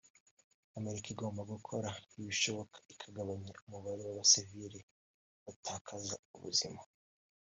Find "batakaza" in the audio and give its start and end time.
5.45-6.15